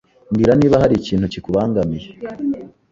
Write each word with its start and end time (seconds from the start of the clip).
Mbwira 0.31 0.53
niba 0.55 0.81
hari 0.83 0.93
ikintu 0.97 1.25
kikubangamiye. 1.33 2.07